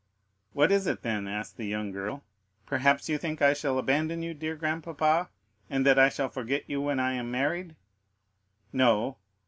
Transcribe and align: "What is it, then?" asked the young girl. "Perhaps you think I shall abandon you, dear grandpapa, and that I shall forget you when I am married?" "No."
"What 0.53 0.71
is 0.71 0.87
it, 0.87 1.03
then?" 1.03 1.27
asked 1.27 1.57
the 1.57 1.67
young 1.67 1.91
girl. 1.91 2.23
"Perhaps 2.65 3.07
you 3.07 3.19
think 3.19 3.39
I 3.39 3.53
shall 3.53 3.77
abandon 3.77 4.23
you, 4.23 4.33
dear 4.33 4.55
grandpapa, 4.55 5.29
and 5.69 5.85
that 5.85 5.99
I 5.99 6.09
shall 6.09 6.27
forget 6.29 6.67
you 6.67 6.81
when 6.81 6.99
I 6.99 7.13
am 7.13 7.29
married?" 7.29 7.75
"No." 8.73 9.17